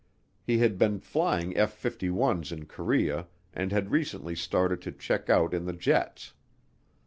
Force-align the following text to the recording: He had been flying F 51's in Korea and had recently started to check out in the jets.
He 0.41 0.57
had 0.57 0.79
been 0.79 0.97
flying 0.99 1.55
F 1.55 1.79
51's 1.79 2.51
in 2.51 2.65
Korea 2.65 3.27
and 3.53 3.71
had 3.71 3.91
recently 3.91 4.33
started 4.35 4.81
to 4.81 4.91
check 4.91 5.29
out 5.29 5.53
in 5.53 5.65
the 5.65 5.73
jets. 5.73 6.33